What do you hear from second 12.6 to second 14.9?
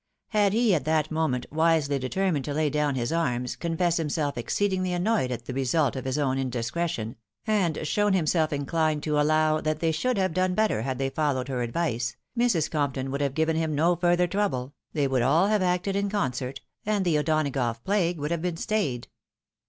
Compton would have given him no further trouble;